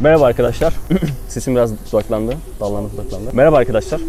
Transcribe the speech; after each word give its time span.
Merhaba 0.00 0.26
arkadaşlar. 0.26 0.74
Sesim 1.28 1.54
biraz 1.54 1.92
dudaklandı. 1.92 2.36
Dallandı 2.60 2.92
dudaklandı. 2.92 3.30
Merhaba 3.32 3.56
arkadaşlar. 3.56 4.00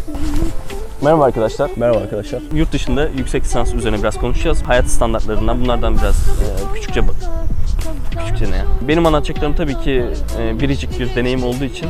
Merhaba 1.01 1.23
arkadaşlar. 1.25 1.71
Merhaba 1.75 1.97
arkadaşlar. 1.97 2.41
Yurt 2.53 2.71
dışında 2.71 3.07
yüksek 3.17 3.43
lisans 3.43 3.73
üzerine 3.73 3.99
biraz 3.99 4.17
konuşacağız. 4.17 4.61
Hayat 4.61 4.85
standartlarından 4.85 5.61
bunlardan 5.61 5.97
biraz 5.97 6.15
e, 6.15 6.73
küçükçe 6.73 7.01
küçükçe 8.19 8.51
ne 8.51 8.55
ya? 8.55 8.65
Benim 8.87 9.05
anlatacaklarım 9.05 9.55
tabii 9.55 9.79
ki 9.79 10.05
e, 10.39 10.59
biricik 10.59 10.99
bir 10.99 11.15
deneyim 11.15 11.43
olduğu 11.43 11.65
için 11.65 11.87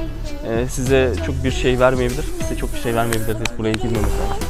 e, 0.48 0.68
size 0.68 1.14
çok 1.26 1.44
bir 1.44 1.52
şey 1.52 1.80
vermeyebilir. 1.80 2.26
Size 2.42 2.58
çok 2.58 2.74
bir 2.74 2.80
şey 2.80 2.96
vermeyebilir. 2.96 3.38
Buraya 3.58 3.74
girmemiz 3.74 3.96
lazım. 4.04 4.48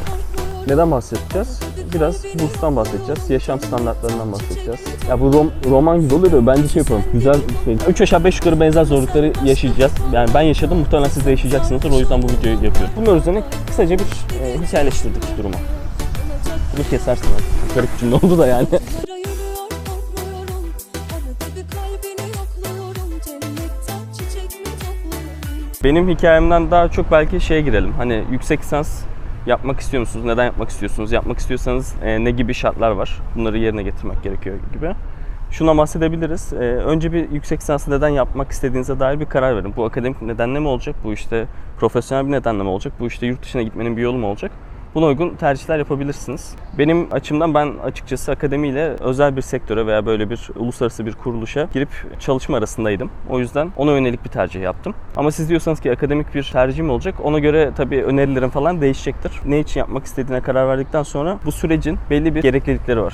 Neden 0.68 0.92
bahsedeceğiz? 0.92 1.60
Biraz 1.96 2.24
burstan 2.40 2.76
bahsedeceğiz. 2.76 3.30
Yaşam 3.30 3.60
standartlarından 3.60 4.32
bahsedeceğiz. 4.32 4.80
Ya 5.10 5.22
bu 5.22 5.26
rom- 5.26 5.70
roman 5.70 6.02
gibi 6.02 6.14
oluyor 6.16 6.34
da 6.34 6.48
bence 6.48 6.68
şey 6.68 6.80
yapalım. 6.80 7.04
Güzel 7.14 7.36
şey. 7.66 7.78
3 7.88 8.02
aşağı 8.02 8.24
5 8.24 8.38
yukarı 8.38 8.60
benzer 8.60 8.84
zorlukları 8.84 9.34
yaşayacağız. 9.46 9.92
Yani 10.14 10.30
ben 10.34 10.42
yaşadım. 10.42 10.78
Muhtemelen 10.78 11.10
siz 11.10 11.26
de 11.26 11.32
yaşayacaksınızdır. 11.32 11.92
O 11.92 12.00
yüzden 12.00 12.22
bu 12.22 12.28
videoyu 12.28 12.66
yapıyorum. 12.66 12.94
Bunun 12.98 13.20
üzerine 13.20 13.44
kısaca 13.68 14.00
bir 14.00 14.04
e, 14.04 14.66
hikayeleştirdik 14.68 15.38
durumu. 15.38 15.56
Bunu 16.78 16.90
kesersin 16.90 17.26
artık. 17.34 17.76
Garip 17.76 17.90
cümle 18.00 18.16
oldu 18.16 18.38
da 18.38 18.48
yani. 18.48 18.68
Benim 25.84 26.10
hikayemden 26.10 26.72
daha 26.72 26.92
çok 26.92 27.12
belki 27.12 27.42
şeye 27.42 27.62
girelim. 27.62 27.92
Hani 27.92 28.24
yüksek 28.32 28.60
lisans 28.62 29.02
yapmak 29.46 29.80
istiyor 29.80 30.02
musunuz? 30.02 30.26
Neden 30.26 30.46
yapmak 30.46 30.70
istiyorsunuz? 30.70 31.12
Yapmak 31.12 31.40
istiyorsanız 31.40 31.96
e, 32.04 32.24
ne 32.24 32.32
gibi 32.32 32.54
şartlar 32.54 32.92
var? 32.92 33.22
Bunları 33.36 33.58
yerine 33.58 33.84
getirmek 33.84 34.24
gerekiyor 34.24 34.56
gibi. 34.74 34.92
Şuna 35.52 35.78
bahsedebiliriz. 35.78 36.54
E, 36.54 36.58
önce 36.58 37.14
bir 37.14 37.32
yüksek 37.32 37.62
lisansı 37.62 37.92
neden 37.92 38.10
yapmak 38.10 38.52
istediğinize 38.52 39.00
dair 39.00 39.20
bir 39.20 39.26
karar 39.26 39.56
verin. 39.56 39.74
Bu 39.76 39.86
akademik 39.86 40.22
nedenle 40.22 40.60
mi 40.60 40.68
olacak? 40.68 40.96
Bu 41.04 41.14
işte 41.14 41.46
profesyonel 41.80 42.28
bir 42.28 42.32
nedenle 42.32 42.64
mi 42.64 42.70
olacak? 42.70 42.94
Bu 43.00 43.08
işte 43.08 43.26
yurt 43.26 43.44
dışına 43.44 43.62
gitmenin 43.62 43.98
bir 43.98 44.02
yolu 44.02 44.18
mu 44.18 44.28
olacak? 44.28 44.52
Buna 44.96 45.06
uygun 45.06 45.36
tercihler 45.36 45.78
yapabilirsiniz. 45.78 46.56
Benim 46.78 47.08
açımdan 47.14 47.54
ben 47.54 47.74
açıkçası 47.84 48.32
akademiyle 48.32 48.96
özel 49.00 49.36
bir 49.36 49.42
sektöre 49.42 49.88
veya 49.88 50.06
böyle 50.06 50.30
bir 50.30 50.50
uluslararası 50.56 51.06
bir 51.06 51.14
kuruluşa 51.14 51.68
girip 51.74 51.90
çalışma 52.20 52.58
arasındaydım. 52.58 53.10
O 53.30 53.40
yüzden 53.40 53.72
ona 53.78 53.92
yönelik 53.92 54.26
bir 54.26 54.30
tercih 54.30 54.62
yaptım. 54.62 54.94
Ama 55.16 55.32
siz 55.32 55.50
diyorsanız 55.50 55.80
ki 55.80 55.92
akademik 55.92 56.36
bir 56.36 56.44
tercihim 56.44 56.90
olacak. 56.90 57.16
Ona 57.24 57.40
göre 57.40 57.72
tabii 57.78 58.04
önerilerim 58.04 58.50
falan 58.50 58.82
değişecektir. 58.82 59.32
Ne 59.46 59.60
için 59.60 59.80
yapmak 59.80 60.06
istediğine 60.06 60.42
karar 60.42 60.68
verdikten 60.68 61.04
sonra 61.04 61.38
bu 61.46 61.52
sürecin 61.52 61.98
belli 62.10 62.36
bir 62.36 62.42
gereklilikleri 62.42 63.02
var. 63.02 63.14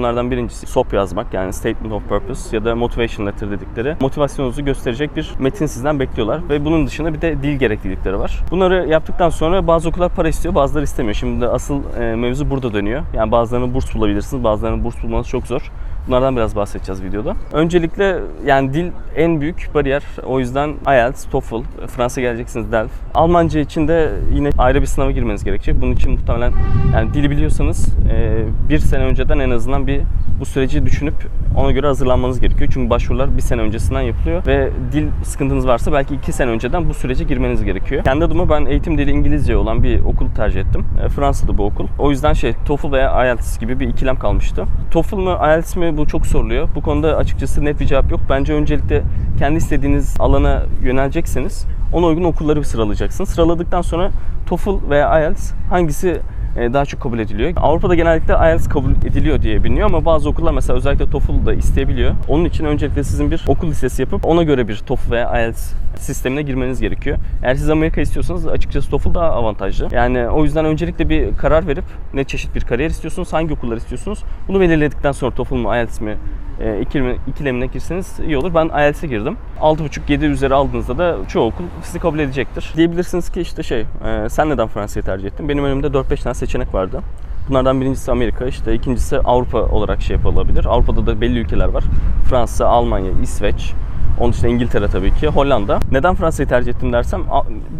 Bunlardan 0.00 0.30
birincisi 0.30 0.66
SOP 0.66 0.92
yazmak 0.92 1.34
yani 1.34 1.52
Statement 1.52 1.92
of 1.92 2.08
Purpose 2.08 2.56
ya 2.56 2.64
da 2.64 2.76
Motivation 2.76 3.26
Letter 3.26 3.50
dedikleri 3.50 3.96
motivasyonunuzu 4.00 4.64
gösterecek 4.64 5.16
bir 5.16 5.30
metin 5.38 5.66
sizden 5.66 6.00
bekliyorlar 6.00 6.48
ve 6.48 6.64
bunun 6.64 6.86
dışında 6.86 7.14
bir 7.14 7.20
de 7.20 7.42
dil 7.42 7.58
gereklilikleri 7.58 8.18
var. 8.18 8.40
Bunları 8.50 8.88
yaptıktan 8.88 9.28
sonra 9.28 9.66
bazı 9.66 9.88
okullar 9.88 10.14
para 10.14 10.28
istiyor 10.28 10.54
bazıları 10.54 10.84
istemiyor. 10.84 11.14
Şimdi 11.14 11.46
asıl 11.46 11.82
e, 12.00 12.16
mevzu 12.16 12.50
burada 12.50 12.74
dönüyor. 12.74 13.02
Yani 13.14 13.32
bazılarını 13.32 13.74
burs 13.74 13.94
bulabilirsiniz 13.94 14.44
bazılarının 14.44 14.84
burs 14.84 15.02
bulmanız 15.02 15.28
çok 15.28 15.46
zor. 15.46 15.72
Bunlardan 16.06 16.36
biraz 16.36 16.56
bahsedeceğiz 16.56 17.02
videoda. 17.02 17.34
Öncelikle 17.52 18.18
yani 18.46 18.74
dil 18.74 18.90
en 19.16 19.40
büyük 19.40 19.70
bariyer. 19.74 20.02
O 20.26 20.38
yüzden 20.38 20.74
IELTS, 20.86 21.24
TOEFL, 21.24 21.62
Fransa 21.86 22.20
geleceksiniz 22.20 22.72
DELF. 22.72 22.90
Almanca 23.14 23.60
için 23.60 23.88
de 23.88 24.10
yine 24.34 24.50
ayrı 24.58 24.80
bir 24.80 24.86
sınava 24.86 25.10
girmeniz 25.10 25.44
gerekecek. 25.44 25.80
Bunun 25.82 25.92
için 25.92 26.12
muhtemelen 26.12 26.52
yani 26.94 27.14
dili 27.14 27.30
biliyorsanız 27.30 27.88
e, 28.12 28.44
bir 28.68 28.78
sene 28.78 29.04
önceden 29.04 29.38
en 29.38 29.50
azından 29.50 29.86
bir 29.86 30.00
bu 30.40 30.44
süreci 30.44 30.86
düşünüp 30.86 31.14
ona 31.56 31.70
göre 31.70 31.86
hazırlanmanız 31.86 32.40
gerekiyor. 32.40 32.70
Çünkü 32.74 32.90
başvurular 32.90 33.36
bir 33.36 33.42
sene 33.42 33.60
öncesinden 33.60 34.00
yapılıyor 34.00 34.46
ve 34.46 34.70
dil 34.92 35.06
sıkıntınız 35.24 35.66
varsa 35.66 35.92
belki 35.92 36.14
iki 36.14 36.32
sene 36.32 36.50
önceden 36.50 36.88
bu 36.88 36.94
sürece 36.94 37.24
girmeniz 37.24 37.64
gerekiyor. 37.64 38.04
Kendi 38.04 38.24
adıma 38.24 38.50
ben 38.50 38.66
eğitim 38.66 38.98
dili 38.98 39.10
İngilizce 39.10 39.56
olan 39.56 39.82
bir 39.82 40.00
okul 40.00 40.26
tercih 40.36 40.60
ettim. 40.60 40.84
E, 41.04 41.08
Fransa'da 41.08 41.58
bu 41.58 41.64
okul. 41.64 41.86
O 41.98 42.10
yüzden 42.10 42.32
şey 42.32 42.54
TOEFL 42.66 42.92
veya 42.92 43.24
IELTS 43.24 43.58
gibi 43.58 43.80
bir 43.80 43.88
ikilem 43.88 44.18
kalmıştı. 44.18 44.64
TOEFL 44.90 45.16
mı 45.16 45.38
IELTS 45.46 45.76
mi 45.76 45.89
bu 45.96 46.06
çok 46.06 46.26
soruluyor. 46.26 46.68
Bu 46.74 46.82
konuda 46.82 47.16
açıkçası 47.16 47.64
net 47.64 47.80
bir 47.80 47.86
cevap 47.86 48.10
yok. 48.10 48.20
Bence 48.28 48.52
öncelikle 48.52 49.02
kendi 49.38 49.56
istediğiniz 49.58 50.14
alana 50.18 50.62
yönelecekseniz 50.82 51.66
ona 51.92 52.06
uygun 52.06 52.24
okulları 52.24 52.64
sıralayacaksınız. 52.64 53.30
Sıraladıktan 53.30 53.82
sonra 53.82 54.10
TOEFL 54.46 54.90
veya 54.90 55.20
IELTS 55.20 55.52
hangisi 55.70 56.20
daha 56.56 56.84
çok 56.84 57.00
kabul 57.00 57.18
ediliyor. 57.18 57.52
Avrupa'da 57.56 57.94
genellikle 57.94 58.34
IELTS 58.34 58.68
kabul 58.68 58.90
ediliyor 58.90 59.42
diye 59.42 59.64
biliniyor 59.64 59.86
ama 59.86 60.04
bazı 60.04 60.28
okullar 60.28 60.52
mesela 60.52 60.76
özellikle 60.76 61.10
TOEFL 61.10 61.46
da 61.46 61.54
isteyebiliyor. 61.54 62.14
Onun 62.28 62.44
için 62.44 62.64
öncelikle 62.64 63.04
sizin 63.04 63.30
bir 63.30 63.44
okul 63.48 63.68
listesi 63.68 64.02
yapıp 64.02 64.26
ona 64.26 64.42
göre 64.42 64.68
bir 64.68 64.76
TOEFL 64.76 65.10
veya 65.10 65.40
IELTS 65.40 65.72
sistemine 65.96 66.42
girmeniz 66.42 66.80
gerekiyor. 66.80 67.16
Eğer 67.42 67.54
siz 67.54 67.70
Amerika 67.70 68.00
istiyorsanız 68.00 68.46
açıkçası 68.46 68.90
TOEFL 68.90 69.14
daha 69.14 69.30
avantajlı. 69.30 69.88
Yani 69.92 70.28
o 70.28 70.44
yüzden 70.44 70.64
öncelikle 70.64 71.08
bir 71.08 71.36
karar 71.36 71.66
verip 71.66 71.84
ne 72.14 72.24
çeşit 72.24 72.54
bir 72.54 72.60
kariyer 72.60 72.90
istiyorsunuz, 72.90 73.32
hangi 73.32 73.54
okullar 73.54 73.76
istiyorsunuz. 73.76 74.22
Bunu 74.48 74.60
belirledikten 74.60 75.12
sonra 75.12 75.34
TOEFL 75.34 75.54
mı 75.54 75.76
IELTS 75.76 76.00
mi 76.00 76.16
e, 76.60 76.80
ikilemine 77.26 77.66
girseniz 77.66 78.20
iyi 78.26 78.36
olur. 78.38 78.54
Ben 78.54 78.68
IELTS'e 78.68 79.06
girdim. 79.06 79.36
6.5-7 79.60 80.26
üzeri 80.26 80.54
aldığınızda 80.54 80.98
da 80.98 81.16
çoğu 81.28 81.46
okul 81.46 81.64
sizi 81.82 81.98
kabul 81.98 82.18
edecektir. 82.18 82.72
Diyebilirsiniz 82.76 83.30
ki 83.30 83.40
işte 83.40 83.62
şey, 83.62 83.80
e, 83.80 84.28
sen 84.28 84.50
neden 84.50 84.68
Fransa'yı 84.68 85.04
tercih 85.04 85.26
ettin? 85.26 85.48
Benim 85.48 85.64
önümde 85.64 85.86
4-5 85.86 86.22
tane 86.22 86.34
seçenek 86.34 86.74
vardı. 86.74 87.00
Bunlardan 87.48 87.80
birincisi 87.80 88.10
Amerika, 88.10 88.46
işte 88.46 88.74
ikincisi 88.74 89.18
Avrupa 89.18 89.58
olarak 89.58 90.02
şey 90.02 90.16
yapılabilir. 90.16 90.64
Avrupa'da 90.64 91.06
da 91.06 91.20
belli 91.20 91.38
ülkeler 91.38 91.68
var. 91.68 91.84
Fransa, 92.28 92.66
Almanya, 92.66 93.10
İsveç, 93.22 93.72
onun 94.20 94.32
dışında 94.32 94.48
İngiltere 94.48 94.88
tabii 94.88 95.14
ki, 95.14 95.28
Hollanda. 95.28 95.80
Neden 95.92 96.14
Fransa'yı 96.14 96.48
tercih 96.48 96.72
ettim 96.72 96.92
dersem 96.92 97.22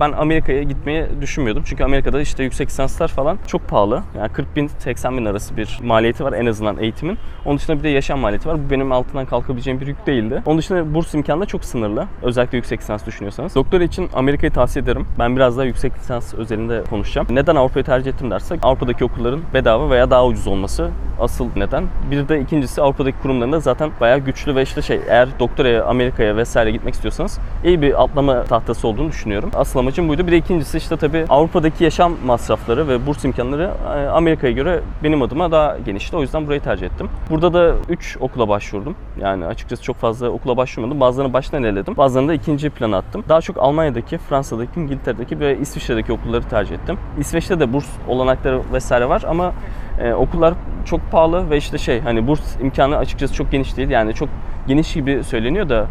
ben 0.01 0.13
Amerika'ya 0.13 0.63
gitmeyi 0.63 1.07
düşünmüyordum. 1.21 1.63
Çünkü 1.67 1.85
Amerika'da 1.85 2.21
işte 2.21 2.43
yüksek 2.43 2.69
lisanslar 2.69 3.09
falan 3.09 3.39
çok 3.47 3.69
pahalı. 3.69 4.03
Yani 4.19 4.33
40 4.33 4.57
bin 4.57 4.67
80 4.67 5.19
bin 5.19 5.25
arası 5.25 5.57
bir 5.57 5.79
maliyeti 5.83 6.25
var 6.25 6.33
en 6.33 6.47
azından 6.47 6.79
eğitimin. 6.79 7.19
Onun 7.45 7.59
dışında 7.59 7.79
bir 7.79 7.83
de 7.83 7.89
yaşam 7.89 8.19
maliyeti 8.19 8.49
var. 8.49 8.57
Bu 8.67 8.71
benim 8.71 8.93
altından 8.93 9.27
kalkabileceğim 9.27 9.81
bir 9.81 9.87
yük 9.87 10.07
değildi. 10.07 10.43
Onun 10.47 10.59
dışında 10.59 10.95
burs 10.95 11.15
imkanı 11.15 11.41
da 11.41 11.47
çok 11.47 11.65
sınırlı. 11.65 12.07
Özellikle 12.23 12.57
yüksek 12.57 12.81
lisans 12.81 13.07
düşünüyorsanız. 13.07 13.55
Doktora 13.55 13.85
için 13.85 14.09
Amerika'yı 14.15 14.53
tavsiye 14.53 14.83
ederim. 14.83 15.07
Ben 15.19 15.37
biraz 15.37 15.57
daha 15.57 15.67
yüksek 15.67 15.99
lisans 15.99 16.35
özelinde 16.35 16.83
konuşacağım. 16.91 17.27
Neden 17.31 17.57
Avrupa'yı 17.57 17.85
tercih 17.85 18.13
ettim 18.13 18.31
dersek 18.31 18.61
Avrupa'daki 18.63 19.05
okulların 19.05 19.41
bedava 19.55 19.91
veya 19.91 20.11
daha 20.11 20.27
ucuz 20.27 20.47
olması 20.47 20.91
asıl 21.21 21.49
neden. 21.57 21.85
Bir 22.11 22.29
de 22.29 22.41
ikincisi 22.41 22.83
Avrupa'daki 22.83 23.19
kurumların 23.23 23.53
da 23.53 23.61
zaten 23.61 23.91
bayağı 24.01 24.19
güçlü 24.19 24.55
ve 24.55 24.63
işte 24.63 24.83
şey 24.83 25.01
eğer 25.09 25.29
doktoraya 25.39 25.85
Amerika'ya 25.85 26.30
vesaire 26.37 26.71
gitmek 26.71 26.95
istiyorsanız 26.95 27.39
iyi 27.65 27.83
bir 27.83 28.03
atlama 28.03 28.45
tahtası 28.45 28.89
olduğunu 28.89 29.09
düşünüyorum. 29.09 29.51
Asıl 29.55 29.79
amacım 29.79 30.09
buydu. 30.09 30.27
Bir 30.27 30.33
de 30.33 30.37
ikincisi 30.37 30.79
işte 30.79 30.97
tabii 30.97 31.25
Avrupa'daki 31.29 31.85
yaşam 31.85 32.13
masrafları 32.27 32.89
ve 32.89 33.07
burs 33.07 33.25
imkanları 33.25 33.71
e, 33.97 34.09
Amerika'ya 34.09 34.53
göre 34.53 34.81
benim 35.03 35.23
adıma 35.23 35.53
daha 35.53 35.79
genişti. 35.79 36.17
O 36.17 36.21
yüzden 36.21 36.47
burayı 36.47 36.61
tercih 36.61 36.87
ettim. 36.87 37.09
Burada 37.31 37.55
da 37.55 37.75
3 37.89 38.17
okula 38.21 38.49
başvurdum. 38.49 38.95
Yani 39.21 39.47
açıkçası 39.47 39.83
çok 39.83 39.97
fazla 39.97 40.29
okula 40.29 40.57
başvurmadım. 40.57 41.01
Bazılarını 41.01 41.33
baştan 41.33 41.65
eledim. 41.65 41.97
Bazılarını 41.97 42.29
da 42.29 42.35
ikinci 42.35 42.71
plana 42.71 42.97
attım. 42.97 43.25
Daha 43.29 43.41
çok 43.41 43.59
Almanya'daki, 43.59 44.19
Fransa'daki, 44.19 44.81
İngiltere'deki 44.81 45.41
ve 45.41 45.59
İsviçre'deki 45.59 46.13
okulları 46.13 46.43
tercih 46.43 46.75
ettim. 46.75 46.99
İsveç'te 47.19 47.61
de 47.61 47.73
burs 47.73 47.87
olanakları 48.09 48.61
vesaire 48.73 49.09
var 49.09 49.23
ama 49.29 49.53
e, 50.01 50.13
okullar 50.13 50.55
çok 50.85 51.11
pahalı 51.11 51.51
ve 51.51 51.57
işte 51.57 51.79
şey 51.79 52.01
hani 52.01 52.27
burs 52.27 52.61
imkanı 52.61 52.97
açıkçası 52.97 53.35
çok 53.35 53.53
geniş 53.53 53.77
değil. 53.77 53.91
Yani 53.91 54.15
çok 54.15 54.29
geniş 54.67 54.93
gibi 54.95 55.25
söyleniyor 55.25 55.69
da 55.69 55.87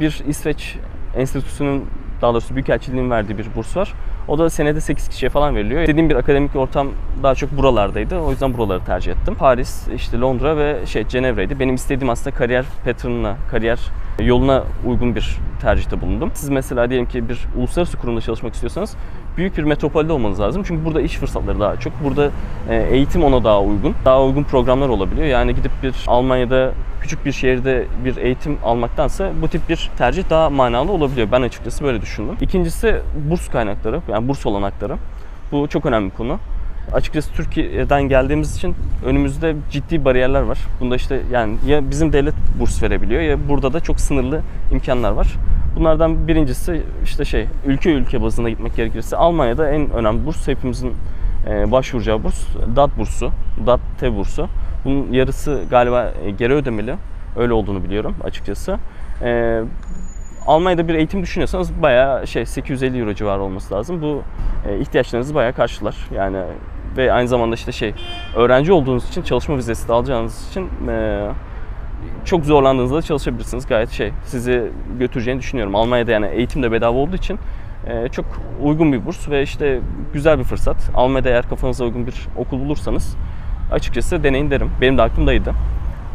bir 0.00 0.22
İsveç 0.28 0.76
enstitüsünün 1.16 1.84
daha 2.22 2.32
doğrusu 2.32 2.54
Büyükelçiliğin 2.54 3.10
verdiği 3.10 3.38
bir 3.38 3.46
burs 3.56 3.76
var. 3.76 3.94
O 4.28 4.38
da 4.38 4.50
senede 4.50 4.80
8 4.80 5.08
kişiye 5.08 5.30
falan 5.30 5.56
veriliyor. 5.56 5.86
Dediğim 5.86 6.10
bir 6.10 6.14
akademik 6.14 6.56
ortam 6.56 6.88
daha 7.22 7.34
çok 7.34 7.56
buralardaydı. 7.56 8.18
O 8.18 8.30
yüzden 8.30 8.54
buraları 8.54 8.84
tercih 8.84 9.12
ettim. 9.12 9.34
Paris, 9.34 9.88
işte 9.88 10.18
Londra 10.18 10.56
ve 10.56 10.86
şey 10.86 11.08
Cenevre'ydi. 11.08 11.60
Benim 11.60 11.74
istediğim 11.74 12.10
aslında 12.10 12.36
kariyer 12.36 12.64
pattern'ına, 12.84 13.36
kariyer 13.50 13.80
yoluna 14.20 14.64
uygun 14.86 15.14
bir 15.14 15.38
tercihte 15.60 16.00
bulundum. 16.00 16.30
Siz 16.34 16.48
mesela 16.48 16.90
diyelim 16.90 17.08
ki 17.08 17.28
bir 17.28 17.46
uluslararası 17.56 17.98
kurumda 17.98 18.20
çalışmak 18.20 18.54
istiyorsanız 18.54 18.96
büyük 19.40 19.58
bir 19.58 19.62
metropolde 19.62 20.12
olmanız 20.12 20.40
lazım. 20.40 20.62
Çünkü 20.66 20.84
burada 20.84 21.00
iş 21.00 21.16
fırsatları 21.16 21.60
daha 21.60 21.76
çok. 21.76 21.92
Burada 22.04 22.30
e, 22.68 22.76
eğitim 22.76 23.24
ona 23.24 23.44
daha 23.44 23.62
uygun. 23.62 23.94
Daha 24.04 24.24
uygun 24.24 24.42
programlar 24.42 24.88
olabiliyor. 24.88 25.26
Yani 25.26 25.54
gidip 25.54 25.72
bir 25.82 25.94
Almanya'da 26.06 26.72
küçük 27.00 27.26
bir 27.26 27.32
şehirde 27.32 27.86
bir 28.04 28.16
eğitim 28.16 28.58
almaktansa 28.64 29.30
bu 29.42 29.48
tip 29.48 29.68
bir 29.68 29.90
tercih 29.98 30.30
daha 30.30 30.50
manalı 30.50 30.92
olabiliyor. 30.92 31.28
Ben 31.32 31.42
açıkçası 31.42 31.84
böyle 31.84 32.00
düşündüm. 32.00 32.36
İkincisi 32.40 32.96
burs 33.30 33.48
kaynakları, 33.48 34.00
yani 34.08 34.28
burs 34.28 34.46
olanakları. 34.46 34.96
Bu 35.52 35.68
çok 35.68 35.86
önemli 35.86 36.10
bir 36.10 36.16
konu. 36.16 36.38
Açıkçası 36.92 37.32
Türkiye'den 37.32 38.02
geldiğimiz 38.02 38.56
için 38.56 38.74
önümüzde 39.06 39.56
ciddi 39.70 40.04
bariyerler 40.04 40.40
var. 40.40 40.58
Bunda 40.80 40.96
işte 40.96 41.20
yani 41.32 41.56
ya 41.66 41.90
bizim 41.90 42.12
devlet 42.12 42.34
burs 42.60 42.82
verebiliyor 42.82 43.20
ya 43.22 43.48
burada 43.48 43.72
da 43.72 43.80
çok 43.80 44.00
sınırlı 44.00 44.40
imkanlar 44.72 45.10
var. 45.10 45.26
Bunlardan 45.76 46.28
birincisi 46.28 46.82
işte 47.04 47.24
şey 47.24 47.46
ülke 47.66 47.92
ülke 47.92 48.22
bazında 48.22 48.50
gitmek 48.50 48.76
gerekirse 48.76 49.16
Almanya'da 49.16 49.70
en 49.70 49.90
önemli 49.90 50.26
burs 50.26 50.48
hepimizin 50.48 50.94
e, 51.48 51.72
başvuracağı 51.72 52.24
burs 52.24 52.46
DAT 52.76 52.98
bursu, 52.98 53.30
DAT 53.66 53.80
T 54.00 54.16
bursu. 54.16 54.48
Bunun 54.84 55.12
yarısı 55.12 55.62
galiba 55.70 56.12
e, 56.24 56.30
geri 56.30 56.54
ödemeli. 56.54 56.94
Öyle 57.36 57.52
olduğunu 57.52 57.84
biliyorum 57.84 58.14
açıkçası. 58.24 58.78
E, 59.22 59.60
Almanya'da 60.46 60.88
bir 60.88 60.94
eğitim 60.94 61.22
düşünüyorsanız 61.22 61.82
bayağı 61.82 62.26
şey 62.26 62.46
850 62.46 62.98
euro 62.98 63.14
civarı 63.14 63.42
olması 63.42 63.74
lazım. 63.74 64.02
Bu 64.02 64.22
e, 64.68 64.78
ihtiyaçlarınızı 64.78 65.34
bayağı 65.34 65.52
karşılar. 65.52 65.96
Yani 66.14 66.38
ve 66.96 67.12
aynı 67.12 67.28
zamanda 67.28 67.54
işte 67.54 67.72
şey 67.72 67.94
öğrenci 68.36 68.72
olduğunuz 68.72 69.08
için 69.08 69.22
çalışma 69.22 69.56
vizesi 69.56 69.88
de 69.88 69.92
alacağınız 69.92 70.48
için 70.50 70.68
e, 70.88 71.26
çok 72.24 72.44
zorlandığınızda 72.44 72.96
da 72.96 73.02
çalışabilirsiniz. 73.02 73.66
Gayet 73.66 73.90
şey 73.90 74.12
sizi 74.24 74.70
götüreceğini 74.98 75.40
düşünüyorum. 75.40 75.74
Almanya'da 75.74 76.10
yani 76.10 76.26
eğitim 76.26 76.62
de 76.62 76.72
bedava 76.72 76.98
olduğu 76.98 77.16
için 77.16 77.38
e, 77.86 78.08
çok 78.08 78.24
uygun 78.62 78.92
bir 78.92 79.06
burs 79.06 79.28
ve 79.28 79.42
işte 79.42 79.80
güzel 80.12 80.38
bir 80.38 80.44
fırsat. 80.44 80.90
Almanya'da 80.94 81.28
eğer 81.28 81.48
kafanıza 81.48 81.84
uygun 81.84 82.06
bir 82.06 82.28
okul 82.36 82.60
bulursanız 82.60 83.16
açıkçası 83.72 84.24
deneyin 84.24 84.50
derim. 84.50 84.70
Benim 84.80 84.98
de 84.98 85.02
aklımdaydı. 85.02 85.52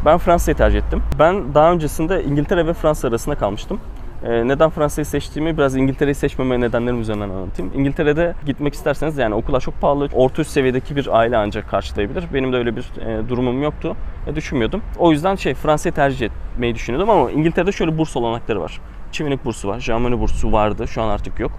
Ben 0.04 0.18
Fransa'yı 0.18 0.56
tercih 0.56 0.78
ettim. 0.78 1.02
Ben 1.18 1.54
daha 1.54 1.72
öncesinde 1.72 2.24
İngiltere 2.24 2.66
ve 2.66 2.72
Fransa 2.72 3.08
arasında 3.08 3.34
kalmıştım. 3.34 3.80
Ee, 4.24 4.48
neden 4.48 4.70
Fransa'yı 4.70 5.06
seçtiğimi 5.06 5.58
biraz 5.58 5.76
İngiltere'yi 5.76 6.14
seçmeme 6.14 6.60
nedenlerim 6.60 7.00
üzerinden 7.00 7.28
anlatayım. 7.30 7.72
İngiltere'de 7.74 8.34
gitmek 8.46 8.74
isterseniz 8.74 9.18
yani 9.18 9.34
okullar 9.34 9.60
çok 9.60 9.80
pahalı. 9.80 10.08
Orta 10.12 10.42
üst 10.42 10.50
seviyedeki 10.50 10.96
bir 10.96 11.18
aile 11.18 11.36
ancak 11.36 11.70
karşılayabilir. 11.70 12.24
Benim 12.34 12.52
de 12.52 12.56
öyle 12.56 12.76
bir 12.76 12.82
e, 12.82 13.28
durumum 13.28 13.62
yoktu. 13.62 13.96
Düşünmüyordum. 14.34 14.82
O 14.98 15.12
yüzden 15.12 15.34
şey 15.34 15.54
Fransa'yı 15.54 15.94
tercih 15.94 16.28
etmeyi 16.54 16.74
düşünüyordum 16.74 17.10
ama 17.10 17.30
İngiltere'de 17.30 17.72
şöyle 17.72 17.98
burs 17.98 18.16
olanakları 18.16 18.60
var. 18.60 18.80
Çimenlik 19.12 19.44
bursu 19.44 19.68
var, 19.68 19.84
Germany 19.86 20.20
bursu 20.20 20.52
vardı. 20.52 20.88
Şu 20.88 21.02
an 21.02 21.08
artık 21.08 21.40
yok. 21.40 21.52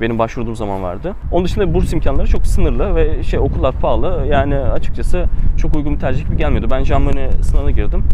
Benim 0.00 0.18
başvurduğum 0.18 0.56
zaman 0.56 0.82
vardı. 0.82 1.14
Onun 1.32 1.44
dışında 1.44 1.74
burs 1.74 1.92
imkanları 1.92 2.26
çok 2.26 2.46
sınırlı 2.46 2.94
ve 2.94 3.22
şey 3.22 3.38
okullar 3.38 3.74
pahalı. 3.74 4.26
Yani 4.30 4.56
açıkçası 4.56 5.24
çok 5.58 5.76
uygun 5.76 5.94
bir 5.94 6.00
tercih 6.00 6.26
gibi 6.26 6.36
gelmiyordu. 6.36 6.68
Ben 6.70 6.84
Germany 6.84 7.32
sınavına 7.42 7.70
girdim. 7.70 8.04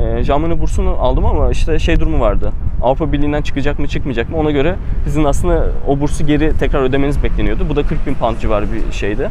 E, 0.00 0.60
bursunu 0.60 0.90
aldım 0.90 1.26
ama 1.26 1.50
işte 1.50 1.78
şey 1.78 2.00
durumu 2.00 2.20
vardı. 2.20 2.52
Avrupa 2.82 3.12
Birliği'nden 3.12 3.42
çıkacak 3.42 3.78
mı 3.78 3.88
çıkmayacak 3.88 4.30
mı 4.30 4.36
ona 4.36 4.50
göre 4.50 4.76
sizin 5.04 5.24
aslında 5.24 5.66
o 5.86 6.00
bursu 6.00 6.26
geri 6.26 6.58
tekrar 6.58 6.82
ödemeniz 6.82 7.22
bekleniyordu. 7.22 7.68
Bu 7.68 7.76
da 7.76 7.82
40 7.86 8.06
bin 8.06 8.14
pound 8.14 8.38
civarı 8.38 8.66
bir 8.72 8.92
şeydi 8.92 9.30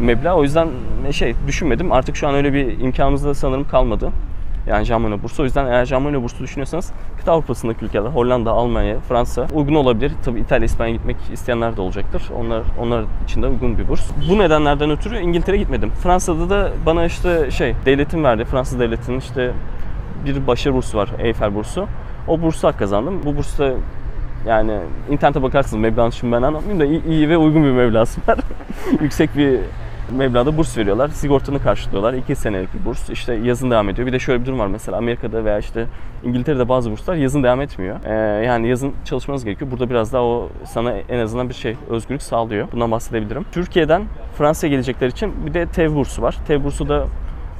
meblağ. 0.00 0.36
O 0.36 0.42
yüzden 0.42 0.68
şey 1.12 1.34
düşünmedim. 1.46 1.92
Artık 1.92 2.16
şu 2.16 2.28
an 2.28 2.34
öyle 2.34 2.52
bir 2.52 2.80
imkanımız 2.80 3.24
da 3.24 3.34
sanırım 3.34 3.68
kalmadı. 3.68 4.10
Yani 4.66 4.86
Germany 4.86 5.22
bursu. 5.22 5.42
O 5.42 5.44
yüzden 5.44 5.66
eğer 5.66 5.86
Germany 5.86 6.22
bursu 6.22 6.42
düşünüyorsanız 6.42 6.92
kıta 7.18 7.32
Avrupa'sındaki 7.32 7.84
ülkeler 7.84 8.04
Hollanda, 8.04 8.50
Almanya, 8.50 9.00
Fransa 9.00 9.46
uygun 9.54 9.74
olabilir. 9.74 10.12
Tabii 10.24 10.40
İtalya, 10.40 10.64
İspanya 10.64 10.92
gitmek 10.92 11.16
isteyenler 11.32 11.76
de 11.76 11.80
olacaktır. 11.80 12.22
Onlar 12.40 12.62
onlar 12.80 13.04
için 13.24 13.42
de 13.42 13.46
uygun 13.46 13.78
bir 13.78 13.88
burs. 13.88 14.10
Bu 14.30 14.38
nedenlerden 14.38 14.90
ötürü 14.90 15.18
İngiltere'ye 15.18 15.62
gitmedim. 15.62 15.90
Fransa'da 16.02 16.50
da 16.50 16.70
bana 16.86 17.04
işte 17.04 17.50
şey 17.50 17.74
devletin 17.86 18.24
verdi. 18.24 18.44
Fransız 18.44 18.80
devletinin 18.80 19.18
işte 19.18 19.52
bir 20.24 20.46
başarı 20.46 20.74
bursu 20.74 20.98
var. 20.98 21.10
Eiffel 21.18 21.54
bursu. 21.54 21.86
O 22.28 22.42
bursu 22.42 22.68
hak 22.68 22.78
kazandım. 22.78 23.20
Bu 23.24 23.36
bursta 23.36 23.72
yani 24.46 24.78
internete 25.10 25.42
bakarsınız 25.42 25.82
meblağını 25.82 26.12
şimdi 26.12 26.32
ben 26.32 26.42
anlatmayayım 26.42 26.80
da 26.80 26.84
iyi, 26.84 27.04
iyi 27.04 27.28
ve 27.28 27.36
uygun 27.36 27.64
bir 27.64 27.70
meblası 27.70 28.20
var. 28.28 28.38
Yüksek 29.00 29.36
bir 29.36 29.60
meblağda 30.16 30.56
burs 30.56 30.78
veriyorlar. 30.78 31.08
Sigortanı 31.08 31.62
karşılıyorlar. 31.62 32.14
2 32.14 32.36
senelik 32.36 32.74
bir 32.74 32.84
burs. 32.84 33.10
İşte 33.10 33.34
yazın 33.34 33.70
devam 33.70 33.88
ediyor. 33.88 34.06
Bir 34.06 34.12
de 34.12 34.18
şöyle 34.18 34.40
bir 34.40 34.46
durum 34.46 34.58
var 34.58 34.66
mesela 34.66 34.98
Amerika'da 34.98 35.44
veya 35.44 35.58
işte 35.58 35.86
İngiltere'de 36.24 36.68
bazı 36.68 36.90
burslar 36.90 37.14
yazın 37.14 37.42
devam 37.42 37.60
etmiyor. 37.60 37.96
Ee, 38.04 38.44
yani 38.46 38.68
yazın 38.68 38.92
çalışmanız 39.04 39.44
gerekiyor. 39.44 39.70
Burada 39.70 39.90
biraz 39.90 40.12
daha 40.12 40.22
o 40.22 40.48
sana 40.64 40.92
en 40.92 41.18
azından 41.18 41.48
bir 41.48 41.54
şey 41.54 41.76
özgürlük 41.90 42.22
sağlıyor. 42.22 42.68
Bundan 42.72 42.90
bahsedebilirim. 42.90 43.44
Türkiye'den 43.52 44.02
Fransa'ya 44.38 44.70
gelecekler 44.70 45.08
için 45.08 45.46
bir 45.46 45.54
de 45.54 45.66
TEV 45.66 45.94
bursu 45.94 46.22
var. 46.22 46.36
TEV 46.46 46.64
bursu 46.64 46.88
da 46.88 47.06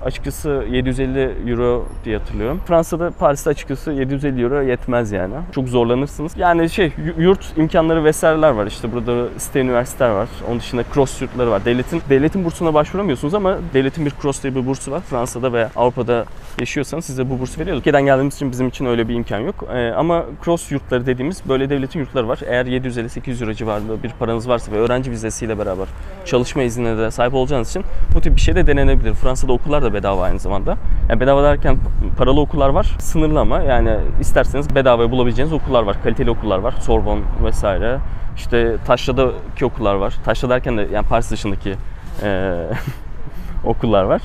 açıkçası 0.04 0.64
750 0.70 1.50
euro 1.50 1.86
diye 2.04 2.18
hatırlıyorum. 2.18 2.60
Fransa'da 2.66 3.10
Paris'te 3.18 3.50
açıkçası 3.50 3.92
750 3.92 4.42
euro 4.42 4.62
yetmez 4.62 5.12
yani. 5.12 5.34
Çok 5.54 5.68
zorlanırsınız. 5.68 6.32
Yani 6.36 6.70
şey 6.70 6.92
yu- 7.06 7.22
yurt 7.24 7.52
imkanları 7.56 8.04
vesaireler 8.04 8.50
var. 8.50 8.66
İşte 8.66 8.92
burada 8.92 9.28
site 9.38 9.60
üniversiteler 9.60 10.10
var. 10.10 10.28
Onun 10.48 10.58
dışında 10.58 10.84
cross 10.94 11.22
yurtları 11.22 11.50
var. 11.50 11.64
Devletin 11.64 12.02
devletin 12.10 12.44
bursuna 12.44 12.74
başvuramıyorsunuz 12.74 13.34
ama 13.34 13.58
devletin 13.74 14.06
bir 14.06 14.12
cross 14.22 14.42
diye 14.42 14.54
bir 14.54 14.66
bursu 14.66 14.90
var. 14.90 15.00
Fransa'da 15.00 15.52
veya 15.52 15.70
Avrupa'da 15.76 16.24
yaşıyorsanız 16.60 17.04
size 17.04 17.30
bu 17.30 17.40
bursu 17.40 17.60
veriyor. 17.60 17.76
Türkiye'den 17.76 18.04
geldiğimiz 18.04 18.34
için 18.34 18.50
bizim 18.52 18.68
için 18.68 18.86
öyle 18.86 19.08
bir 19.08 19.14
imkan 19.14 19.38
yok. 19.38 19.54
Ee, 19.74 19.90
ama 19.96 20.24
cross 20.44 20.72
yurtları 20.72 21.06
dediğimiz 21.06 21.42
böyle 21.48 21.70
devletin 21.70 22.00
yurtları 22.00 22.28
var. 22.28 22.38
Eğer 22.46 22.66
750-800 22.66 23.42
euro 23.44 23.52
civarında 23.52 24.02
bir 24.02 24.10
paranız 24.18 24.48
varsa 24.48 24.72
ve 24.72 24.76
öğrenci 24.76 25.10
vizesiyle 25.10 25.58
beraber 25.58 25.86
çalışma 26.24 26.62
iznine 26.62 26.98
de 26.98 27.10
sahip 27.10 27.34
olacağınız 27.34 27.70
için 27.70 27.84
bu 28.14 28.20
tip 28.20 28.36
bir 28.36 28.40
şey 28.40 28.54
de 28.54 28.66
denenebilir. 28.66 29.14
Fransa'da 29.14 29.52
okullar 29.52 29.82
da 29.82 29.89
bedava 29.94 30.22
aynı 30.22 30.38
zamanda. 30.38 30.76
Yani 31.08 31.20
bedava 31.20 31.42
derken 31.42 31.76
paralı 32.18 32.40
okullar 32.40 32.68
var. 32.68 32.96
Sınırlı 32.98 33.40
ama 33.40 33.60
yani 33.60 33.96
isterseniz 34.20 34.74
bedavaya 34.74 35.10
bulabileceğiniz 35.10 35.52
okullar 35.52 35.82
var. 35.82 35.96
Kaliteli 36.02 36.30
okullar 36.30 36.58
var. 36.58 36.74
Sorbonne 36.80 37.22
vesaire. 37.44 37.98
İşte 38.36 38.76
Taşra'daki 38.86 39.64
okullar 39.64 39.94
var. 39.94 40.14
Taşra 40.24 40.48
derken 40.50 40.78
de 40.78 40.88
yani 40.92 41.06
Paris 41.06 41.30
dışındaki 41.30 41.74
eee, 42.22 42.54
okullar 43.64 44.04
var. 44.04 44.22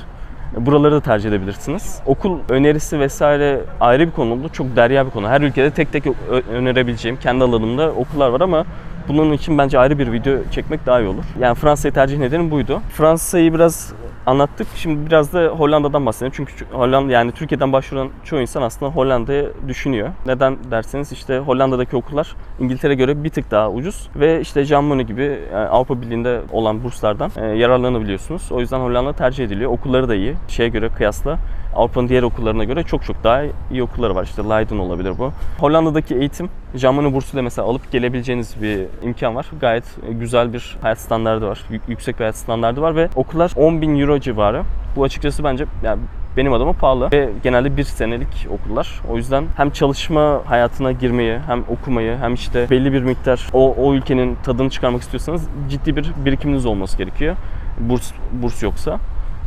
Buraları 0.56 0.92
da 0.94 1.00
tercih 1.00 1.28
edebilirsiniz. 1.28 2.00
Okul 2.06 2.38
önerisi 2.48 3.00
vesaire 3.00 3.60
ayrı 3.80 4.06
bir 4.06 4.12
konu 4.12 4.32
oldu. 4.32 4.48
Çok 4.52 4.76
derya 4.76 5.06
bir 5.06 5.10
konu. 5.10 5.28
Her 5.28 5.40
ülkede 5.40 5.70
tek 5.70 5.92
tek 5.92 6.04
önerebileceğim 6.52 7.16
kendi 7.16 7.44
alanımda 7.44 7.90
okullar 7.90 8.28
var 8.28 8.40
ama 8.40 8.64
bunun 9.08 9.32
için 9.32 9.58
bence 9.58 9.78
ayrı 9.78 9.98
bir 9.98 10.12
video 10.12 10.34
çekmek 10.50 10.86
daha 10.86 11.00
iyi 11.00 11.08
olur. 11.08 11.24
Yani 11.40 11.54
Fransa'yı 11.54 11.94
tercih 11.94 12.18
nedenim 12.18 12.50
buydu. 12.50 12.80
Fransa'yı 12.92 13.54
biraz 13.54 13.92
anlattık. 14.26 14.66
Şimdi 14.74 15.06
biraz 15.06 15.32
da 15.32 15.46
Hollanda'dan 15.46 16.06
bahsedelim. 16.06 16.32
Çünkü 16.36 16.52
Hollanda 16.72 17.12
yani 17.12 17.32
Türkiye'den 17.32 17.72
başvuran 17.72 18.08
çoğu 18.24 18.40
insan 18.40 18.62
aslında 18.62 18.92
Hollanda'yı 18.92 19.52
düşünüyor. 19.68 20.08
Neden 20.26 20.56
derseniz 20.70 21.12
işte 21.12 21.38
Hollanda'daki 21.38 21.96
okullar 21.96 22.36
İngiltere 22.60 22.94
göre 22.94 23.24
bir 23.24 23.30
tık 23.30 23.50
daha 23.50 23.70
ucuz 23.70 24.08
ve 24.16 24.40
işte 24.40 24.64
Jean 24.64 24.84
Monnet 24.84 25.08
gibi 25.08 25.38
yani 25.52 25.68
Avrupa 25.68 26.02
Birliği'nde 26.02 26.40
olan 26.52 26.84
burslardan 26.84 27.30
e, 27.36 27.44
yararlanabiliyorsunuz. 27.46 28.52
O 28.52 28.60
yüzden 28.60 28.80
Hollanda 28.80 29.12
tercih 29.12 29.44
ediliyor. 29.44 29.70
Okulları 29.70 30.08
da 30.08 30.14
iyi. 30.14 30.34
Şeye 30.48 30.68
göre 30.68 30.88
kıyasla 30.88 31.38
Avrupa'nın 31.76 32.08
diğer 32.08 32.22
okullarına 32.22 32.64
göre 32.64 32.82
çok 32.82 33.04
çok 33.04 33.24
daha 33.24 33.42
iyi 33.70 33.82
okulları 33.82 34.14
var. 34.14 34.24
İşte 34.24 34.42
Leiden 34.42 34.78
olabilir 34.78 35.12
bu. 35.18 35.32
Hollanda'daki 35.60 36.14
eğitim 36.14 36.48
Monnet 36.84 37.14
bursuyla 37.14 37.42
mesela 37.42 37.68
alıp 37.68 37.92
gelebileceğiniz 37.92 38.62
bir 38.62 38.80
imkan 39.02 39.34
var. 39.36 39.46
Gayet 39.60 39.84
güzel 40.10 40.52
bir 40.52 40.76
hayat 40.82 40.98
standardı 40.98 41.46
var. 41.48 41.60
Yük- 41.70 41.88
Yüksek 41.88 42.14
bir 42.14 42.20
hayat 42.20 42.36
standardı 42.36 42.80
var 42.80 42.96
ve 42.96 43.08
okullar 43.16 43.52
10 43.56 43.80
bin 43.82 44.00
euro 44.00 44.18
civarı. 44.20 44.62
Bu 44.96 45.04
açıkçası 45.04 45.44
bence 45.44 45.64
yani 45.84 45.98
benim 46.36 46.52
adıma 46.52 46.72
pahalı 46.72 47.08
ve 47.12 47.30
genelde 47.42 47.76
bir 47.76 47.82
senelik 47.84 48.46
okullar. 48.50 49.00
O 49.10 49.16
yüzden 49.16 49.44
hem 49.56 49.70
çalışma 49.70 50.40
hayatına 50.46 50.92
girmeyi, 50.92 51.38
hem 51.46 51.64
okumayı, 51.68 52.16
hem 52.20 52.34
işte 52.34 52.70
belli 52.70 52.92
bir 52.92 53.02
miktar 53.02 53.46
o, 53.52 53.74
o 53.74 53.94
ülkenin 53.94 54.36
tadını 54.44 54.70
çıkarmak 54.70 55.02
istiyorsanız 55.02 55.48
ciddi 55.70 55.96
bir 55.96 56.12
birikiminiz 56.24 56.66
olması 56.66 56.98
gerekiyor. 56.98 57.36
Burs 57.80 58.12
burs 58.32 58.62
yoksa. 58.62 58.98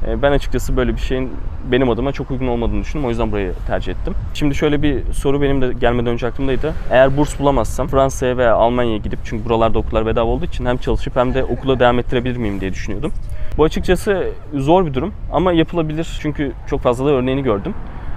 E, 0.07 0.21
Ben 0.21 0.31
açıkçası 0.31 0.77
böyle 0.77 0.95
bir 0.95 1.01
şeyin 1.01 1.31
benim 1.71 1.89
adıma 1.89 2.11
çok 2.11 2.31
uygun 2.31 2.47
olmadığını 2.47 2.81
düşündüm. 2.81 3.05
O 3.05 3.09
yüzden 3.09 3.31
burayı 3.31 3.53
tercih 3.67 3.91
ettim. 3.93 4.13
Şimdi 4.33 4.55
şöyle 4.55 4.81
bir 4.81 5.13
soru 5.13 5.41
benim 5.41 5.61
de 5.61 5.73
gelmeden 5.73 6.07
önce 6.07 6.27
aklımdaydı. 6.27 6.73
Eğer 6.91 7.17
burs 7.17 7.39
bulamazsam 7.39 7.87
Fransa'ya 7.87 8.37
veya 8.37 8.55
Almanya'ya 8.55 8.97
gidip 8.97 9.19
çünkü 9.23 9.45
buralarda 9.45 9.79
okullar 9.79 10.05
bedava 10.05 10.25
olduğu 10.29 10.45
için 10.45 10.65
hem 10.65 10.77
çalışıp 10.77 11.15
hem 11.15 11.33
de 11.33 11.43
okula 11.43 11.79
devam 11.79 11.99
ettirebilir 11.99 12.37
miyim 12.37 12.61
diye 12.61 12.73
düşünüyordum. 12.73 13.11
Bu 13.57 13.63
açıkçası 13.63 14.27
zor 14.53 14.85
bir 14.85 14.93
durum 14.93 15.13
ama 15.31 15.51
yapılabilir 15.51 16.17
çünkü 16.21 16.51
çok 16.69 16.81
fazla 16.81 17.05
da 17.05 17.09
örneğini 17.09 17.43
gördüm. 17.43 17.73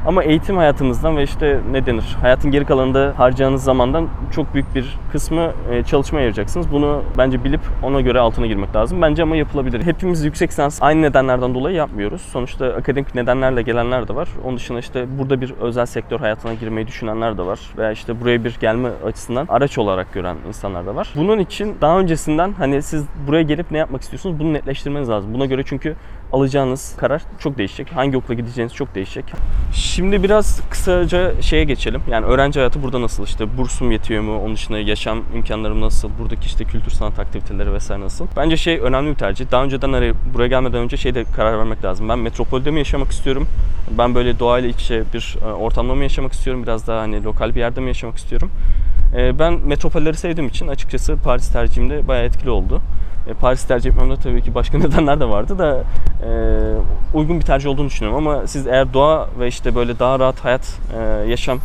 Ama 0.06 0.22
eğitim 0.22 0.56
hayatınızdan 0.56 1.16
ve 1.16 1.22
işte 1.22 1.60
ne 1.70 1.86
denir 1.86 2.16
hayatın 2.20 2.50
geri 2.50 2.64
kalanında 2.64 3.14
harcayacağınız 3.16 3.64
zamandan 3.64 4.08
çok 4.34 4.54
büyük 4.54 4.74
bir 4.74 4.98
kısmı 5.12 5.52
e, 5.70 5.82
çalışmaya 5.82 6.20
ayıracaksınız. 6.20 6.72
Bunu 6.72 7.02
bence 7.18 7.44
bilip 7.44 7.60
ona 7.82 8.00
göre 8.00 8.20
altına 8.20 8.46
girmek 8.46 8.76
lazım. 8.76 9.02
Bence 9.02 9.22
ama 9.22 9.36
yapılabilir. 9.36 9.82
Hepimiz 9.82 10.24
yüksek 10.24 10.50
lisans 10.50 10.82
aynı 10.82 11.02
nedenlerden 11.02 11.54
dolayı 11.54 11.76
yapmıyoruz. 11.76 12.20
Sonuçta 12.20 12.66
akademik 12.66 13.14
nedenlerle 13.14 13.62
gelenler 13.62 14.08
de 14.08 14.14
var. 14.14 14.28
Onun 14.44 14.56
dışında 14.56 14.78
işte 14.78 15.06
burada 15.18 15.40
bir 15.40 15.54
özel 15.60 15.86
sektör 15.86 16.20
hayatına 16.20 16.54
girmeyi 16.54 16.86
düşünenler 16.86 17.38
de 17.38 17.42
var. 17.46 17.60
Veya 17.78 17.92
işte 17.92 18.20
buraya 18.20 18.44
bir 18.44 18.56
gelme 18.60 18.88
açısından 19.06 19.46
araç 19.48 19.78
olarak 19.78 20.12
gören 20.12 20.36
insanlar 20.48 20.86
da 20.86 20.94
var. 20.94 21.08
Bunun 21.16 21.38
için 21.38 21.76
daha 21.80 21.98
öncesinden 21.98 22.52
hani 22.52 22.82
siz 22.82 23.06
buraya 23.26 23.42
gelip 23.42 23.70
ne 23.70 23.78
yapmak 23.78 24.02
istiyorsunuz 24.02 24.40
bunu 24.40 24.52
netleştirmeniz 24.52 25.08
lazım. 25.08 25.34
Buna 25.34 25.46
göre 25.46 25.62
çünkü 25.66 25.96
alacağınız 26.32 26.96
karar 26.96 27.22
çok 27.38 27.58
değişecek. 27.58 27.92
Hangi 27.94 28.16
okula 28.16 28.34
gideceğiniz 28.34 28.74
çok 28.74 28.94
değişecek. 28.94 29.24
Şimdi 29.74 30.22
biraz 30.22 30.60
kısaca 30.70 31.42
şeye 31.42 31.64
geçelim. 31.64 32.00
Yani 32.10 32.26
öğrenci 32.26 32.58
hayatı 32.58 32.82
burada 32.82 33.00
nasıl? 33.02 33.24
İşte 33.24 33.56
bursum 33.58 33.90
yetiyor 33.92 34.22
mu? 34.22 34.40
Onun 34.44 34.54
dışında 34.54 34.78
yaşam 34.78 35.22
imkanlarım 35.34 35.80
nasıl? 35.80 36.10
Buradaki 36.18 36.46
işte 36.46 36.64
kültür 36.64 36.90
sanat 36.90 37.18
aktiviteleri 37.18 37.72
vesaire 37.72 38.02
nasıl? 38.02 38.26
Bence 38.36 38.56
şey 38.56 38.78
önemli 38.78 39.10
bir 39.10 39.14
tercih. 39.14 39.50
Daha 39.50 39.64
önceden 39.64 39.92
hani 39.92 40.12
buraya 40.34 40.48
gelmeden 40.48 40.80
önce 40.80 40.96
şeyde 40.96 41.24
karar 41.36 41.58
vermek 41.58 41.84
lazım. 41.84 42.08
Ben 42.08 42.18
metropolde 42.18 42.70
mi 42.70 42.78
yaşamak 42.78 43.10
istiyorum? 43.10 43.46
Ben 43.98 44.14
böyle 44.14 44.38
doğayla 44.38 44.68
iç 44.68 44.82
içe 44.82 45.04
bir 45.14 45.36
e, 45.42 45.52
ortamda 45.52 45.94
mı 45.94 46.02
yaşamak 46.02 46.32
istiyorum? 46.32 46.62
Biraz 46.62 46.86
daha 46.86 47.00
hani 47.00 47.24
lokal 47.24 47.54
bir 47.54 47.60
yerde 47.60 47.80
mi 47.80 47.88
yaşamak 47.88 48.16
istiyorum? 48.16 48.50
E, 49.16 49.38
Ben 49.38 49.52
metropolleri 49.66 50.16
sevdiğim 50.16 50.48
için 50.48 50.68
açıkçası 50.68 51.16
Paris 51.24 51.52
tercihimde 51.52 52.08
bayağı 52.08 52.24
etkili 52.24 52.50
oldu. 52.50 52.80
E, 53.28 53.34
Paris 53.34 53.64
tercih 53.64 53.90
etmemde 53.90 54.16
tabii 54.16 54.42
ki 54.42 54.54
başka 54.54 54.78
nedenler 54.88 55.20
de 55.20 55.24
vardı 55.24 55.58
da 55.58 55.84
e, 56.26 56.30
uygun 57.14 57.40
bir 57.40 57.44
tercih 57.44 57.70
olduğunu 57.70 57.86
düşünüyorum 57.86 58.28
ama 58.28 58.46
siz 58.46 58.66
eğer 58.66 58.94
doğa 58.94 59.28
ve 59.40 59.48
işte 59.48 59.74
böyle 59.74 59.98
daha 59.98 60.18
rahat 60.18 60.44
hayat 60.44 60.78
e, 60.98 61.30
yaşam 61.30 61.58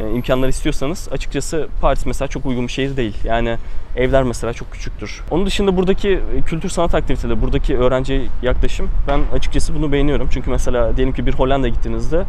e, 0.00 0.10
imkanlar 0.10 0.48
istiyorsanız 0.48 1.08
açıkçası 1.12 1.68
Paris 1.80 2.06
mesela 2.06 2.28
çok 2.28 2.46
uygun 2.46 2.66
bir 2.66 2.72
şehir 2.72 2.96
değil. 2.96 3.16
Yani 3.24 3.56
evler 3.96 4.22
mesela 4.22 4.52
çok 4.52 4.72
küçüktür. 4.72 5.22
Onun 5.30 5.46
dışında 5.46 5.76
buradaki 5.76 6.20
kültür 6.46 6.68
sanat 6.68 6.94
aktiviteleri, 6.94 7.42
buradaki 7.42 7.78
öğrenci 7.78 8.28
yaklaşım 8.42 8.88
ben 9.08 9.20
açıkçası 9.36 9.74
bunu 9.74 9.92
beğeniyorum. 9.92 10.28
Çünkü 10.30 10.50
mesela 10.50 10.96
diyelim 10.96 11.14
ki 11.14 11.26
bir 11.26 11.32
Hollanda'ya 11.32 11.74
gittiğinizde 11.74 12.24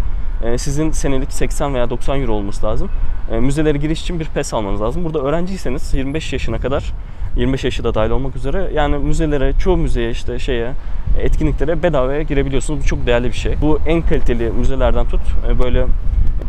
sizin 0.58 0.92
senelik 0.92 1.34
80 1.34 1.74
veya 1.74 1.90
90 1.90 2.22
euro 2.22 2.34
olması 2.34 2.66
lazım. 2.66 2.90
E, 3.32 3.40
Müzelere 3.40 3.78
giriş 3.78 4.02
için 4.02 4.20
bir 4.20 4.26
PES 4.26 4.54
almanız 4.54 4.82
lazım. 4.82 5.06
Burada 5.06 5.20
öğrenciyseniz 5.20 5.94
25 5.94 6.34
yaşına 6.34 6.58
kadar 6.58 6.94
25 7.36 7.64
yaşı 7.64 7.84
da 7.84 7.94
dahil 7.94 8.10
olmak 8.10 8.36
üzere 8.36 8.70
yani 8.74 8.98
müzelere, 8.98 9.54
çoğu 9.60 9.78
müzeye 9.78 10.12
işte 10.12 10.40
şeye 10.40 10.72
etkinliklere 11.20 11.84
bedavaya 11.84 12.22
girebiliyorsunuz. 12.22 12.84
Bu 12.84 12.86
çok 12.86 13.06
değerli 13.08 13.28
bir 13.28 13.38
şey. 13.38 13.56
Bu 13.62 13.80
en 13.88 14.02
kaliteli 14.02 14.52
müzelerden 14.52 15.06
tut 15.06 15.22
e, 15.48 15.64
böyle 15.64 15.86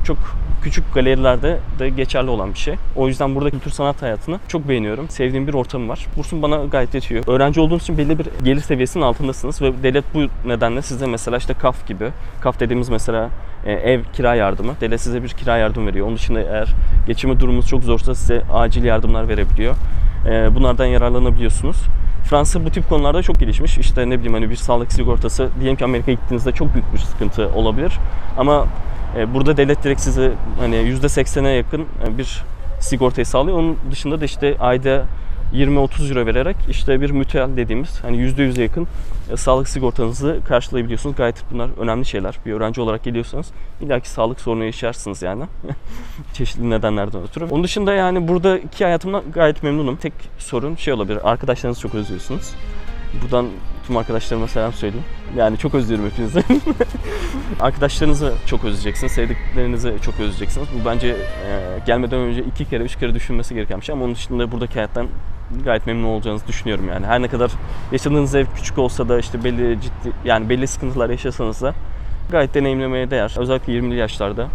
çok 0.05 0.19
küçük 0.63 0.95
galerilerde 0.95 1.59
de 1.79 1.89
geçerli 1.89 2.31
olan 2.31 2.53
bir 2.53 2.59
şey. 2.59 2.75
O 2.97 3.09
yüzden 3.09 3.35
burada 3.35 3.51
kültür 3.51 3.71
sanat 3.71 4.03
hayatını 4.03 4.39
çok 4.49 4.69
beğeniyorum. 4.69 5.09
Sevdiğim 5.09 5.47
bir 5.47 5.55
ortamı 5.55 5.89
var. 5.89 6.07
Bursum 6.17 6.43
bana 6.43 6.57
gayet 6.65 6.95
yetiyor. 6.95 7.25
Öğrenci 7.27 7.61
olduğunuz 7.61 7.83
için 7.83 7.99
belli 7.99 8.19
bir 8.19 8.27
gelir 8.45 8.61
seviyesinin 8.61 9.05
altındasınız 9.05 9.63
ve 9.63 9.83
devlet 9.83 10.05
bu 10.15 10.49
nedenle 10.49 10.83
size 10.83 11.07
mesela 11.07 11.37
işte 11.37 11.55
KAF 11.55 11.87
gibi, 11.87 12.09
KAF 12.41 12.61
dediğimiz 12.61 12.89
mesela 12.89 13.31
e, 13.67 13.73
ev 13.73 14.01
kira 14.13 14.35
yardımı. 14.35 14.73
Devlet 14.81 15.01
size 15.01 15.23
bir 15.23 15.29
kira 15.29 15.57
yardım 15.57 15.87
veriyor. 15.87 16.07
Onun 16.07 16.17
dışında 16.17 16.41
eğer 16.41 16.75
geçimi 17.07 17.41
durumunuz 17.41 17.67
çok 17.69 17.83
zorsa 17.83 18.15
size 18.15 18.43
acil 18.53 18.85
yardımlar 18.85 19.29
verebiliyor. 19.29 19.75
E, 20.27 20.55
bunlardan 20.55 20.87
yararlanabiliyorsunuz. 20.87 21.77
Fransa 22.31 22.65
bu 22.65 22.71
tip 22.71 22.89
konularda 22.89 23.23
çok 23.23 23.41
gelişmiş. 23.41 23.79
İşte 23.79 24.11
ne 24.11 24.19
bileyim 24.19 24.35
hani 24.35 24.51
bir 24.51 24.57
sağlık 24.57 24.93
sigortası 24.93 25.49
diyelim 25.61 25.77
ki 25.77 25.85
Amerika'ya 25.85 26.15
gittiğinizde 26.15 26.53
çok 26.53 26.75
büyük 26.75 26.93
bir 26.93 26.99
sıkıntı 26.99 27.49
olabilir. 27.55 27.93
Ama 28.39 28.67
e, 29.17 29.35
burada 29.35 29.57
devlet 29.57 29.85
direkt 29.85 30.01
size 30.01 30.33
hani 30.61 30.77
%80'e 30.77 31.51
yakın 31.51 31.81
e, 31.81 32.19
bir 32.19 32.45
sigortayı 32.81 33.27
sağlıyor. 33.27 33.59
Onun 33.59 33.77
dışında 33.91 34.21
da 34.21 34.25
işte 34.25 34.57
ayda 34.61 35.05
20-30 35.55 36.09
euro 36.09 36.27
vererek 36.27 36.57
işte 36.69 37.01
bir 37.01 37.11
müteal 37.11 37.57
dediğimiz 37.57 38.01
hani 38.03 38.17
%100'e 38.17 38.63
yakın 38.63 38.87
e, 39.33 39.37
sağlık 39.37 39.69
sigortanızı 39.69 40.41
karşılayabiliyorsunuz. 40.49 41.17
Gayet 41.17 41.45
bunlar 41.53 41.71
önemli 41.81 42.05
şeyler. 42.05 42.39
Bir 42.47 42.53
öğrenci 42.53 42.81
olarak 42.81 43.05
geliyorsanız 43.05 43.51
illaki 43.81 44.11
sağlık 44.11 44.41
sorunu 44.41 44.65
yaşarsınız 44.65 45.23
yani. 45.23 45.45
Çeşitli 46.35 46.71
nedenlerden 46.71 47.23
ötürü. 47.23 47.45
Onun 47.45 47.65
dışında 47.65 47.93
yani 47.93 48.29
buradaki 48.29 48.85
hayatımdan 48.85 49.23
gayet 49.35 49.63
memnunum. 49.63 49.97
Tek 49.97 50.13
sorun 50.39 50.77
şey 50.77 50.95
olabilir. 50.95 51.31
Arkadaşlarınızı 51.31 51.81
çok 51.81 51.95
özlüyorsunuz. 51.95 52.55
Buradan 53.23 53.47
tüm 53.87 53.97
arkadaşlarıma 53.97 54.49
selam 54.49 54.73
söyleyeyim. 54.73 55.07
Yani 55.37 55.59
çok 55.59 55.75
özlüyorum 55.75 56.11
hepinizi. 56.11 56.43
Arkadaşlarınızı 57.61 58.35
çok 58.47 58.65
özleyeceksiniz, 58.65 59.13
sevdiklerinizi 59.13 59.95
çok 60.03 60.15
özleyeceksiniz. 60.15 60.69
Bu 60.81 60.85
bence 60.85 61.09
e, 61.09 61.79
gelmeden 61.87 62.19
önce 62.19 62.43
iki 62.43 62.65
kere, 62.65 62.83
üç 62.83 62.99
kere 62.99 63.15
düşünmesi 63.15 63.55
gereken 63.55 63.81
bir 63.81 63.85
şey 63.85 63.93
ama 63.93 64.05
onun 64.05 64.15
dışında 64.15 64.53
buradaki 64.53 64.75
hayattan 64.75 65.07
gayet 65.65 65.87
memnun 65.87 66.05
olacağınızı 66.05 66.47
düşünüyorum 66.47 66.89
yani. 66.89 67.07
Her 67.07 67.23
ne 67.23 67.29
kadar 67.29 67.51
yaşadığınız 67.93 68.35
ev 68.35 68.47
küçük 68.57 68.79
olsa 68.79 69.09
da 69.09 69.19
işte 69.19 69.45
belli 69.45 69.81
ciddi 69.81 70.13
yani 70.25 70.49
belli 70.49 70.67
sıkıntılar 70.67 71.11
yaşasanız 71.11 71.63
da 71.63 71.75
gayet 72.31 72.55
deneyimlemeye 72.55 73.11
değer. 73.11 73.35
Özellikle 73.39 73.73
20'li 73.73 73.97
yaşlarda. 73.97 74.49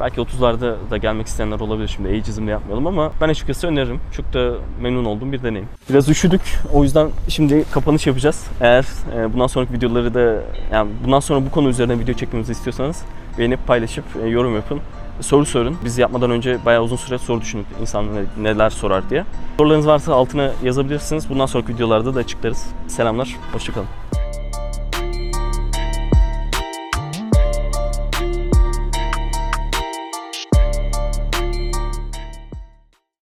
Belki 0.00 0.20
30'larda 0.20 0.74
da 0.90 0.96
gelmek 0.96 1.26
isteyenler 1.26 1.60
olabilir 1.60 1.88
şimdi 1.88 2.08
ageizmle 2.08 2.50
yapmayalım 2.50 2.86
ama 2.86 3.12
ben 3.20 3.28
açıkçası 3.28 3.66
öneririm. 3.66 4.00
Çok 4.12 4.32
da 4.34 4.54
memnun 4.80 5.04
olduğum 5.04 5.32
bir 5.32 5.42
deneyim. 5.42 5.68
Biraz 5.90 6.08
üşüdük. 6.08 6.40
O 6.72 6.82
yüzden 6.82 7.08
şimdi 7.28 7.64
kapanış 7.70 8.06
yapacağız. 8.06 8.46
Eğer 8.60 8.84
e, 9.16 9.32
bundan 9.32 9.46
sonraki 9.46 9.72
videoları 9.72 10.14
da 10.14 10.42
yani 10.72 10.90
bundan 11.04 11.20
sonra 11.20 11.46
bu 11.46 11.50
konu 11.50 11.68
üzerine 11.68 11.98
video 11.98 12.14
çekmemizi 12.14 12.52
istiyorsanız 12.52 13.02
beğenip 13.38 13.66
paylaşıp 13.66 14.04
e, 14.24 14.28
yorum 14.28 14.54
yapın. 14.54 14.80
Soru 15.20 15.46
sorun. 15.46 15.76
Biz 15.84 15.98
yapmadan 15.98 16.30
önce 16.30 16.58
bayağı 16.64 16.82
uzun 16.82 16.96
süre 16.96 17.18
soru 17.18 17.40
düşündük 17.40 17.66
insanlar 17.80 18.24
neler 18.40 18.70
sorar 18.70 19.10
diye. 19.10 19.24
Sorularınız 19.58 19.86
varsa 19.86 20.14
altına 20.14 20.50
yazabilirsiniz. 20.62 21.30
Bundan 21.30 21.46
sonraki 21.46 21.74
videolarda 21.74 22.14
da 22.14 22.18
açıklarız. 22.18 22.66
Selamlar, 22.88 23.36
hoşçakalın. 23.52 24.05